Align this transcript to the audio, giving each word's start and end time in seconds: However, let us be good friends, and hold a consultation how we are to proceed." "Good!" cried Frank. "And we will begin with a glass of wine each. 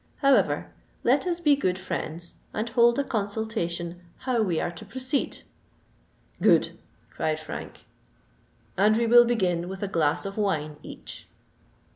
However, 0.21 0.73
let 1.03 1.27
us 1.27 1.39
be 1.39 1.55
good 1.55 1.77
friends, 1.77 2.37
and 2.55 2.67
hold 2.69 2.97
a 2.97 3.03
consultation 3.03 4.01
how 4.25 4.41
we 4.41 4.59
are 4.59 4.71
to 4.71 4.83
proceed." 4.83 5.43
"Good!" 6.41 6.71
cried 7.11 7.39
Frank. 7.39 7.85
"And 8.75 8.97
we 8.97 9.05
will 9.05 9.25
begin 9.25 9.69
with 9.69 9.83
a 9.83 9.87
glass 9.87 10.25
of 10.25 10.37
wine 10.39 10.77
each. 10.81 11.27